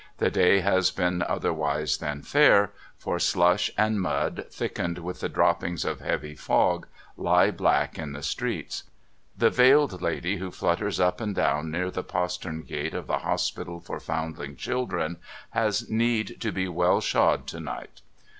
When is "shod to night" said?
16.99-18.01